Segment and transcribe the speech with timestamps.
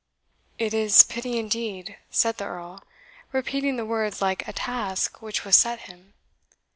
[0.57, 2.83] "It is pity indeed," said the Earl,
[3.31, 6.15] repeating the words like a task which was set him.